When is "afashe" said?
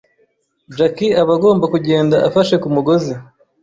2.27-2.55